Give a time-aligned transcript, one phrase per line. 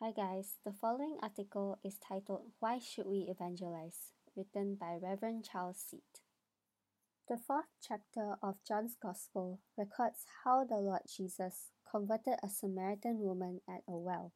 [0.00, 4.12] Hi guys, the following article is titled Why Should We Evangelize?
[4.36, 6.20] written by Reverend Charles Seet.
[7.28, 13.60] The fourth chapter of John's Gospel records how the Lord Jesus converted a Samaritan woman
[13.68, 14.34] at a well.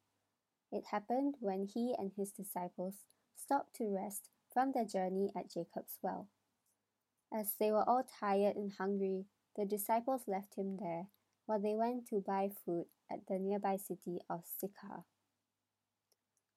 [0.69, 5.97] It happened when he and his disciples stopped to rest from their journey at Jacob's
[6.01, 6.27] well.
[7.33, 11.07] As they were all tired and hungry, the disciples left him there
[11.45, 15.05] while they went to buy food at the nearby city of Sychar.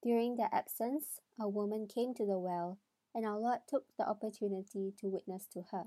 [0.06, 2.78] During their absence, a woman came to the well,
[3.12, 5.86] and our Lord took the opportunity to witness to her.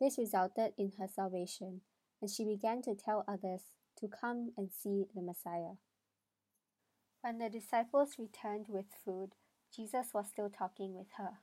[0.00, 1.82] This resulted in her salvation,
[2.22, 3.60] and she began to tell others
[3.98, 5.76] to come and see the Messiah.
[7.20, 9.34] When the disciples returned with food,
[9.70, 11.40] Jesus was still talking with her.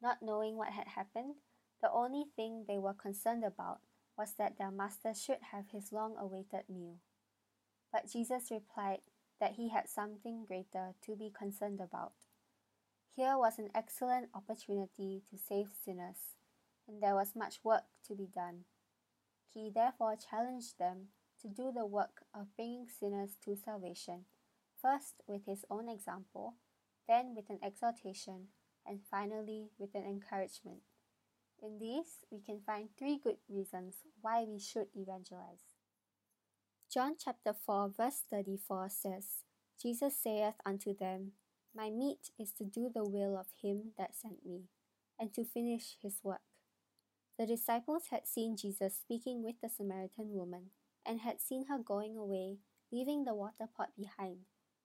[0.00, 1.34] Not knowing what had happened,
[1.82, 3.80] the only thing they were concerned about
[4.16, 6.96] was that their master should have his long awaited meal.
[7.92, 9.00] But Jesus replied
[9.40, 12.12] that he had something greater to be concerned about.
[13.14, 16.36] Here was an excellent opportunity to save sinners,
[16.86, 18.64] and there was much work to be done.
[19.52, 21.08] He therefore challenged them
[21.42, 24.24] to do the work of bringing sinners to salvation,
[24.80, 26.54] first with his own example,
[27.08, 28.48] then with an exhortation,
[28.86, 30.80] and finally with an encouragement.
[31.60, 35.67] In these, we can find three good reasons why we should evangelize.
[36.92, 39.44] John chapter 4, verse 34 says,
[39.80, 41.32] Jesus saith unto them,
[41.74, 44.64] My meat is to do the will of him that sent me,
[45.18, 46.40] and to finish his work.
[47.38, 50.70] The disciples had seen Jesus speaking with the Samaritan woman,
[51.04, 52.58] and had seen her going away,
[52.90, 54.38] leaving the water pot behind,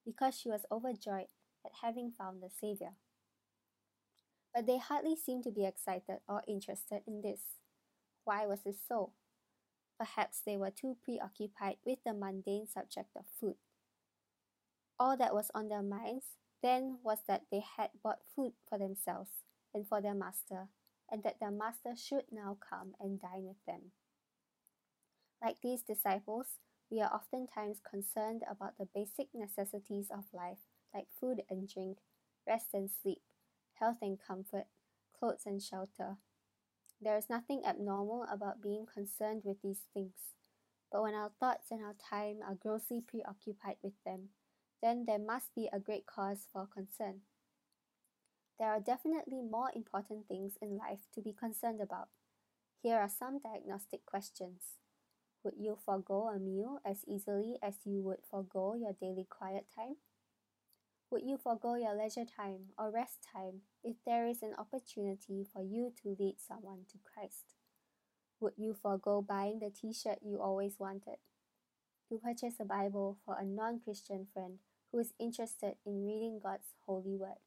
[0.06, 1.28] because she was overjoyed
[1.66, 2.94] at having found the Saviour
[4.54, 7.42] but they hardly seemed to be excited or interested in this.
[8.24, 9.12] Why was this so?
[9.98, 13.56] Perhaps they were too preoccupied with the mundane subject of food.
[15.00, 16.26] All that was on their minds
[16.62, 19.30] then was that they had bought food for themselves
[19.74, 20.70] and for their master,
[21.12, 23.92] and that their master should now come and dine with them.
[25.42, 26.48] Like these disciples,
[26.90, 30.60] we are oftentimes concerned about the basic necessities of life,
[30.94, 31.98] like food and drink,
[32.48, 33.22] rest and sleep,
[33.74, 34.68] health and comfort,
[35.18, 36.18] clothes and shelter.
[37.04, 40.16] There is nothing abnormal about being concerned with these things,
[40.90, 44.30] but when our thoughts and our time are grossly preoccupied with them,
[44.82, 47.22] then there must be a great cause for concern.
[48.58, 52.08] There are definitely more important things in life to be concerned about.
[52.82, 54.62] Here are some diagnostic questions.
[55.44, 59.98] Would you forego a meal as easily as you would forego your daily quiet time?
[61.14, 65.62] Would you forego your leisure time or rest time if there is an opportunity for
[65.62, 67.54] you to lead someone to Christ?
[68.40, 71.18] Would you forego buying the t shirt you always wanted?
[72.10, 74.58] To purchase a Bible for a non Christian friend
[74.92, 77.38] who is interested in reading God's holy word?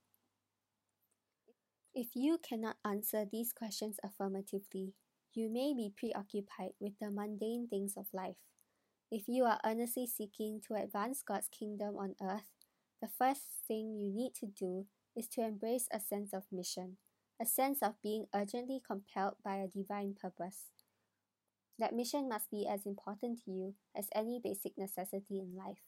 [1.92, 4.92] If you cannot answer these questions affirmatively,
[5.34, 8.36] you may be preoccupied with the mundane things of life.
[9.10, 12.55] If you are earnestly seeking to advance God's kingdom on earth,
[13.00, 16.96] the first thing you need to do is to embrace a sense of mission,
[17.40, 20.70] a sense of being urgently compelled by a divine purpose.
[21.78, 25.82] That mission must be as important to you as any basic necessity in life.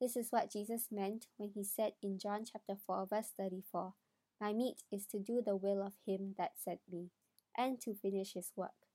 [0.00, 3.94] This is what Jesus meant when he said in John chapter 4 verse 34,
[4.40, 7.10] My meat is to do the will of him that sent me,
[7.56, 8.86] and to finish his work.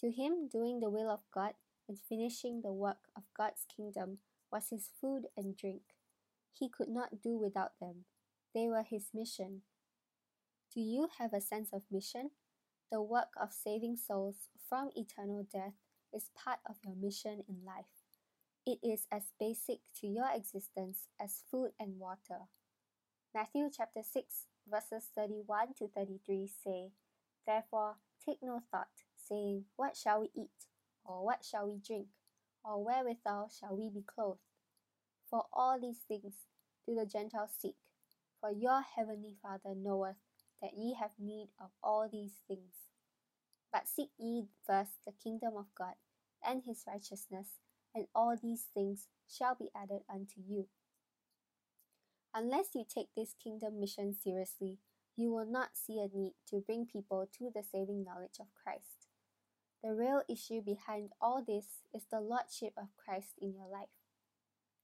[0.00, 1.54] To him, doing the will of God
[1.88, 4.18] and finishing the work of God's kingdom
[4.50, 5.82] was his food and drink.
[6.52, 8.04] He could not do without them.
[8.54, 9.62] They were his mission.
[10.74, 12.30] Do you have a sense of mission?
[12.90, 15.74] The work of saving souls from eternal death
[16.12, 17.86] is part of your mission in life.
[18.66, 22.48] It is as basic to your existence as food and water.
[23.34, 26.90] Matthew chapter 6 verses 31 to 33 say,
[27.46, 30.68] Therefore take no thought, saying, What shall we eat?
[31.04, 32.08] Or what shall we drink?
[32.64, 34.51] Or wherewithal shall we be clothed?
[35.32, 36.34] For all these things
[36.86, 37.76] do the Gentiles seek,
[38.38, 40.16] for your heavenly Father knoweth
[40.60, 42.74] that ye have need of all these things.
[43.72, 45.94] But seek ye first the kingdom of God
[46.46, 47.48] and his righteousness,
[47.94, 50.68] and all these things shall be added unto you.
[52.34, 54.80] Unless you take this kingdom mission seriously,
[55.16, 59.08] you will not see a need to bring people to the saving knowledge of Christ.
[59.82, 63.88] The real issue behind all this is the Lordship of Christ in your life.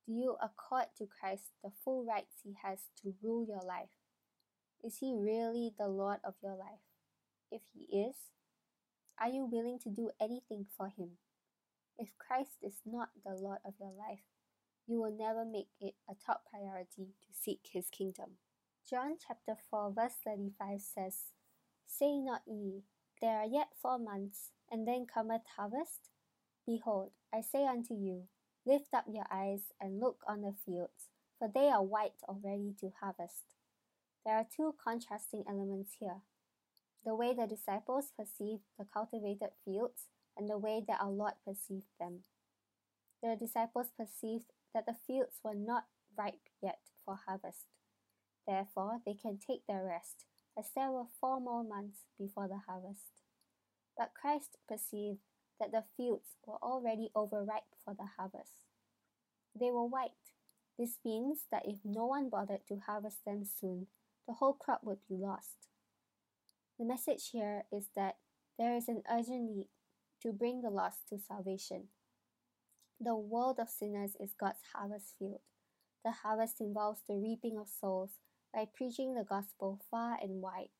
[0.08, 3.92] Do you accord to Christ the full rights he has to rule your life?
[4.82, 6.80] Is he really the Lord of your life?
[7.50, 8.14] If he is,
[9.20, 11.18] are you willing to do anything for him?
[11.98, 14.24] If Christ is not the Lord of your life,
[14.86, 18.38] you will never make it a top priority to seek his kingdom.
[18.88, 21.16] John chapter 4 verse 35 says,
[21.86, 22.84] Say not ye,
[23.20, 26.08] There are yet four months, and then cometh harvest?
[26.64, 28.28] Behold, I say unto you,
[28.68, 32.92] Lift up your eyes and look on the fields, for they are white already to
[33.00, 33.54] harvest.
[34.26, 36.20] There are two contrasting elements here
[37.02, 41.88] the way the disciples perceived the cultivated fields and the way that our Lord perceived
[41.98, 42.24] them.
[43.22, 45.84] The disciples perceived that the fields were not
[46.18, 47.68] ripe yet for harvest.
[48.46, 50.26] Therefore, they can take their rest,
[50.58, 53.22] as there were four more months before the harvest.
[53.96, 55.20] But Christ perceived
[55.60, 58.66] that the fields were already overripe for the harvest.
[59.58, 60.10] They were white.
[60.78, 63.88] This means that if no one bothered to harvest them soon,
[64.26, 65.68] the whole crop would be lost.
[66.78, 68.16] The message here is that
[68.58, 69.68] there is an urgent need
[70.22, 71.88] to bring the lost to salvation.
[73.00, 75.40] The world of sinners is God's harvest field.
[76.04, 78.10] The harvest involves the reaping of souls
[78.52, 80.70] by preaching the gospel far and wide.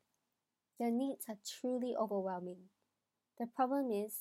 [0.78, 2.70] The needs are truly overwhelming.
[3.38, 4.14] The problem is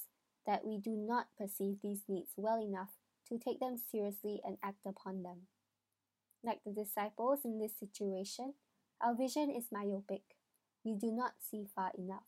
[0.47, 2.89] that we do not perceive these needs well enough
[3.27, 5.41] to take them seriously and act upon them.
[6.43, 8.53] Like the disciples in this situation,
[9.01, 10.23] our vision is myopic.
[10.83, 12.23] We do not see far enough.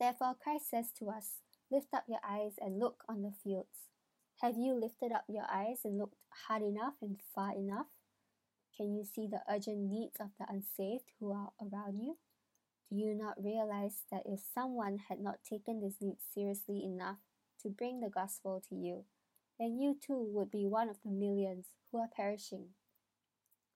[0.00, 3.88] Therefore, Christ says to us, Lift up your eyes and look on the fields.
[4.40, 6.16] Have you lifted up your eyes and looked
[6.46, 7.86] hard enough and far enough?
[8.76, 12.16] Can you see the urgent needs of the unsaved who are around you?
[12.90, 17.18] Do you not realize that if someone had not taken this need seriously enough
[17.62, 19.04] to bring the gospel to you,
[19.58, 22.68] then you too would be one of the millions who are perishing?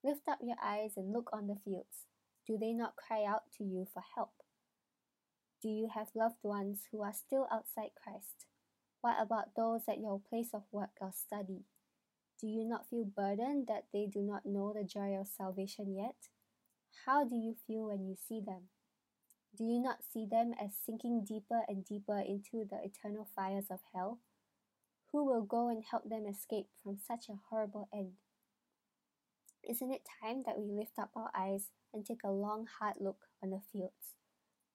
[0.03, 2.07] Lift up your eyes and look on the fields.
[2.47, 4.33] Do they not cry out to you for help?
[5.61, 8.47] Do you have loved ones who are still outside Christ?
[9.01, 11.65] What about those at your place of work or study?
[12.41, 16.15] Do you not feel burdened that they do not know the joy of salvation yet?
[17.05, 18.63] How do you feel when you see them?
[19.55, 23.81] Do you not see them as sinking deeper and deeper into the eternal fires of
[23.93, 24.17] hell?
[25.11, 28.13] Who will go and help them escape from such a horrible end?
[29.63, 33.27] Isn't it time that we lift up our eyes and take a long, hard look
[33.43, 34.15] on the fields?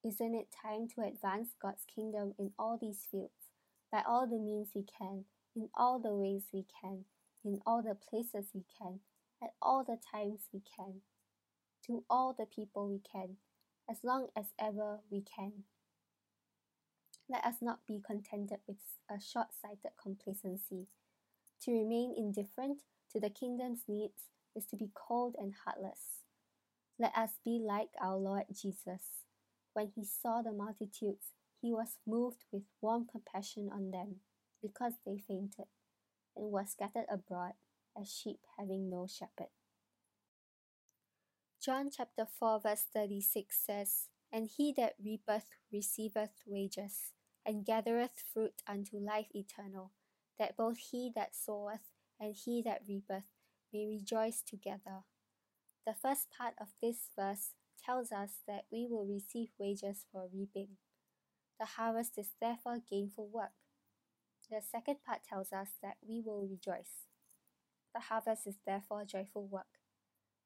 [0.04, 3.50] Isn't it time to advance God's kingdom in all these fields,
[3.90, 5.24] by all the means we can,
[5.56, 7.04] in all the ways we can,
[7.44, 9.00] in all the places we can,
[9.42, 11.00] at all the times we can,
[11.86, 13.38] to all the people we can,
[13.90, 15.64] as long as ever we can?
[17.28, 18.78] Let us not be contented with
[19.10, 20.86] a short sighted complacency.
[21.62, 22.82] To remain indifferent
[23.12, 26.24] to the kingdom's needs is to be cold and heartless.
[26.98, 29.24] Let us be like our Lord Jesus.
[29.72, 34.16] When he saw the multitudes, he was moved with warm compassion on them
[34.62, 35.66] because they fainted
[36.36, 37.52] and were scattered abroad
[38.00, 39.50] as sheep having no shepherd.
[41.68, 47.12] John chapter 4 verse 36 says, And he that reapeth receiveth wages,
[47.44, 49.92] and gathereth fruit unto life eternal,
[50.38, 53.26] that both he that soweth and he that reapeth
[53.70, 55.04] may rejoice together.
[55.86, 57.50] The first part of this verse
[57.84, 60.78] tells us that we will receive wages for reaping.
[61.60, 63.52] The harvest is therefore gainful work.
[64.50, 67.04] The second part tells us that we will rejoice.
[67.92, 69.77] The harvest is therefore joyful work.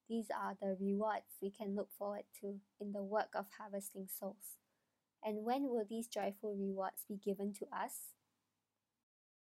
[0.08, 4.58] These are the rewards we can look forward to in the work of harvesting souls.
[5.24, 8.10] And when will these joyful rewards be given to us?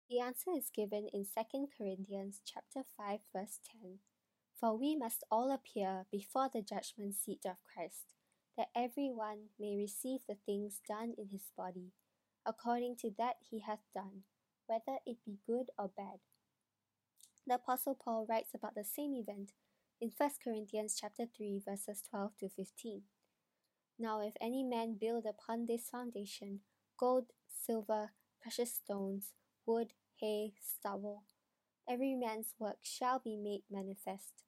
[0.09, 3.99] The answer is given in 2 Corinthians chapter 5 verse 10.
[4.59, 8.15] For we must all appear before the judgment seat of Christ,
[8.57, 11.93] that every one may receive the things done in his body,
[12.47, 14.23] according to that he hath done,
[14.67, 16.21] whether it be good or bad.
[17.47, 19.53] The apostle Paul writes about the same event
[19.99, 23.03] in 1 Corinthians chapter 3 verses 12 to 15.
[23.99, 26.61] Now if any man build upon this foundation
[26.99, 28.11] gold, silver,
[28.43, 29.33] precious stones,
[29.65, 31.23] wood, hay, stubble,
[31.88, 34.45] every man's work shall be made manifest,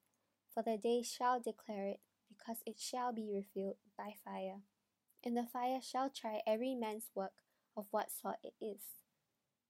[0.52, 4.60] for the day shall declare it, because it shall be revealed by fire.
[5.24, 7.32] And the fire shall try every man's work
[7.76, 8.80] of what sort it is.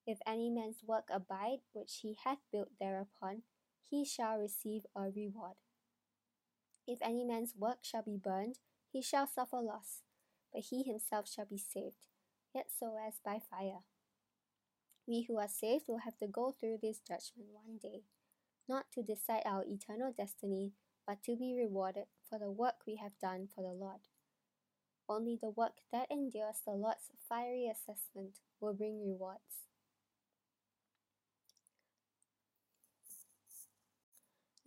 [0.06, 3.42] If any man's work abide which he hath built thereupon,
[3.88, 5.54] he shall receive a reward.
[6.88, 10.00] If any man's work shall be burned, he shall suffer loss,
[10.50, 12.08] but he himself shall be saved,
[12.54, 13.84] yet so as by fire.
[15.06, 18.04] We who are saved will have to go through this judgment one day,
[18.66, 20.72] not to decide our eternal destiny,
[21.06, 24.08] but to be rewarded for the work we have done for the Lord.
[25.06, 29.67] Only the work that endures the Lord's fiery assessment will bring rewards.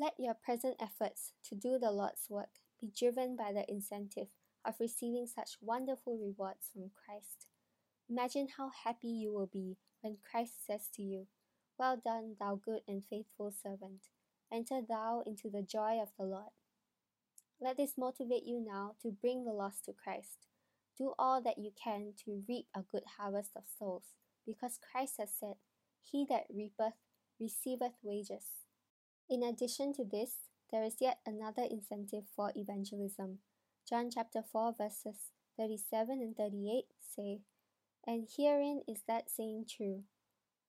[0.02, 4.30] Let your present efforts to do the Lord's work be driven by the incentive
[4.66, 7.46] of receiving such wonderful rewards from Christ.
[8.10, 11.28] Imagine how happy you will be when Christ says to you,
[11.78, 14.08] Well done, thou good and faithful servant.
[14.52, 16.50] Enter thou into the joy of the Lord.
[17.62, 20.48] Let this motivate you now to bring the lost to Christ.
[20.98, 24.16] Do all that you can to reap a good harvest of souls,
[24.48, 25.58] because Christ has said,
[26.02, 26.98] He that reapeth
[27.40, 28.61] receiveth wages.
[29.32, 33.40] In addition to this, there is yet another incentive for evangelism.
[33.88, 36.84] John chapter 4 verses 37 and 38
[37.16, 37.40] say,
[38.06, 40.04] And herein is that saying true,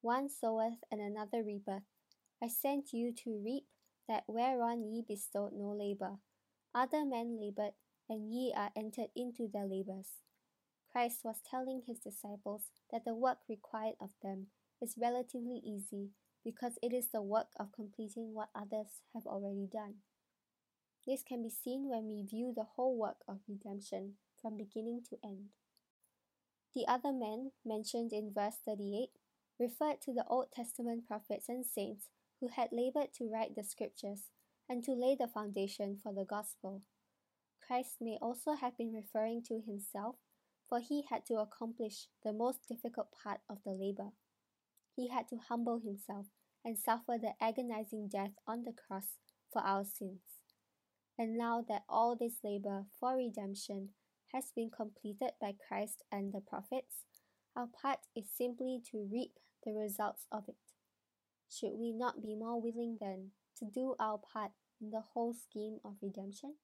[0.01, 1.83] One soweth and another reapeth.
[2.41, 3.65] I sent you to reap
[4.07, 6.19] that whereon ye bestowed no labour.
[6.73, 7.75] Other men laboured,
[8.09, 10.23] and ye are entered into their labours.
[10.93, 14.47] Christ was telling his disciples that the work required of them
[14.81, 16.11] is relatively easy
[16.45, 19.97] because it is the work of completing what others have already done.
[21.07, 25.17] This can be seen when we view the whole work of redemption from beginning to
[25.25, 25.51] end.
[26.75, 29.11] The other men, mentioned in verse 38,
[29.59, 32.09] referred to the Old Testament prophets and saints
[32.41, 34.31] who had labored to write the scriptures
[34.69, 36.83] and to lay the foundation for the gospel.
[37.67, 40.17] Christ may also have been referring to himself,
[40.69, 44.13] for he had to accomplish the most difficult part of the labor.
[44.95, 46.27] He had to humble himself
[46.65, 49.19] and suffer the agonizing death on the cross
[49.53, 50.21] for our sins.
[51.19, 53.91] And now that all this labor for redemption
[54.33, 57.05] has been completed by Christ and the prophets,
[57.55, 59.33] our part is simply to reap
[59.65, 60.57] the results of it.
[61.51, 65.79] Should we not be more willing then to do our part in the whole scheme
[65.85, 66.55] of redemption?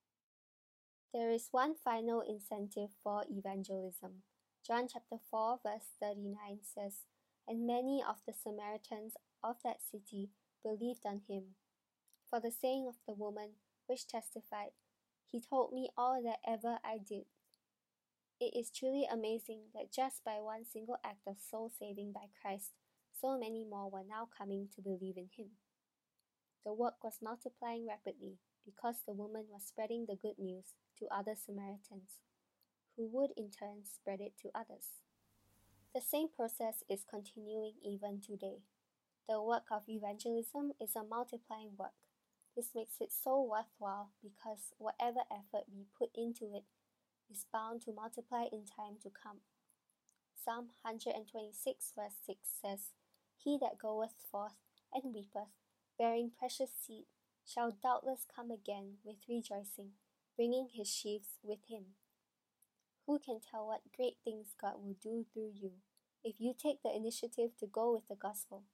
[1.12, 4.22] There is one final incentive for evangelism.
[4.66, 7.02] John chapter 4 verse 39 says,
[7.48, 10.28] And many of the Samaritans of that city
[10.62, 11.54] believed on him.
[12.28, 13.52] For the saying of the woman
[13.86, 14.72] which testified,
[15.26, 17.24] He told me all that ever I did.
[18.38, 22.72] It is truly amazing that just by one single act of soul saving by Christ,
[23.18, 25.56] so many more were now coming to believe in him.
[26.64, 31.34] The work was multiplying rapidly because the woman was spreading the good news to other
[31.34, 32.20] Samaritans,
[32.96, 35.02] who would in turn spread it to others.
[35.94, 38.60] The same process is continuing even today.
[39.28, 41.96] The work of evangelism is a multiplying work.
[42.54, 46.64] This makes it so worthwhile because whatever effort we put into it
[47.30, 49.38] is bound to multiply in time to come.
[50.34, 52.80] Psalm 126, verse 6 says,
[53.36, 54.56] He that goeth forth
[54.92, 55.52] and weepeth,
[55.98, 57.04] bearing precious seed,
[57.44, 59.92] shall doubtless come again with rejoicing,
[60.36, 61.96] bringing his sheaves with him.
[63.08, 65.72] Who can tell what great things God will do through you
[66.22, 68.64] if you take the initiative to go with the gospel?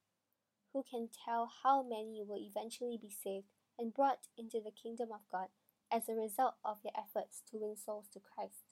[0.72, 3.46] Who can tell how many will eventually be saved
[3.78, 5.50] and brought into the kingdom of God
[5.88, 8.63] as a result of your efforts to win souls to Christ?